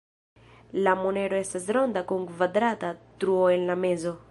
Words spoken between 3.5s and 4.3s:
en la mezo.